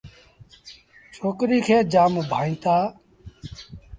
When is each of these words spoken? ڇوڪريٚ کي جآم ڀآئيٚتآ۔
ڇوڪريٚ 1.19 1.65
کي 1.67 1.77
جآم 1.93 2.13
ڀآئيٚتآ۔ 2.31 2.75